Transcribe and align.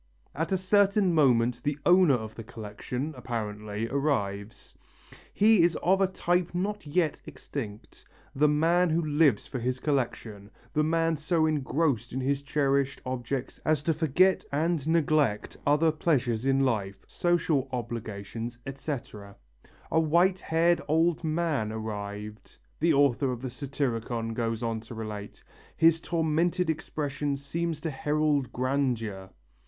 At 0.33 0.51
a 0.51 0.57
certain 0.57 1.13
moment 1.13 1.61
the 1.61 1.77
owner 1.85 2.15
of 2.15 2.33
the 2.33 2.43
collection, 2.43 3.13
apparently, 3.15 3.87
arrives. 3.87 4.75
He 5.31 5.61
is 5.61 5.75
of 5.83 6.01
a 6.01 6.07
type 6.07 6.55
not 6.55 6.87
yet 6.87 7.21
extinct: 7.27 8.03
the 8.35 8.47
man 8.47 8.89
who 8.89 9.05
lives 9.05 9.45
for 9.45 9.59
his 9.59 9.79
collection, 9.79 10.49
the 10.73 10.81
man 10.81 11.17
so 11.17 11.45
engrossed 11.45 12.13
in 12.13 12.19
his 12.19 12.41
cherished 12.41 12.99
objects 13.05 13.59
as 13.63 13.83
to 13.83 13.93
forget 13.93 14.43
and 14.51 14.87
neglect 14.87 15.57
other 15.67 15.91
pleasures 15.91 16.47
in 16.47 16.61
life, 16.61 17.05
social 17.05 17.69
obligations, 17.71 18.57
etc. 18.65 19.35
"A 19.91 19.99
white 19.99 20.39
haired 20.39 20.81
old 20.87 21.23
man 21.23 21.71
arrived," 21.71 22.57
the 22.79 22.91
author 22.91 23.31
of 23.31 23.43
the 23.43 23.51
Satyricon 23.51 24.33
goes 24.33 24.63
on 24.63 24.79
to 24.79 24.95
relate, 24.95 25.43
"his 25.77 26.01
tormented 26.01 26.71
expression 26.71 27.37
seemed 27.37 27.75
to 27.83 27.91
herald 27.91 28.51
grandeur. 28.51 29.29